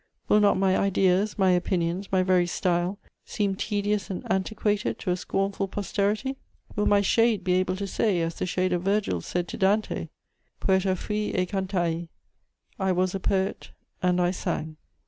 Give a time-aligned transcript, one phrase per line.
[0.27, 5.15] Will not my ideas, my opinions, my very style seem tedious and antiquated to a
[5.15, 6.37] scornful posterity?
[6.75, 10.09] Will my shade be able to say, as the shade of Virgil said to Dante:
[10.59, 12.07] "Poeta fui e cantai:
[12.79, 13.69] I was a poet
[14.01, 14.77] and I sang?"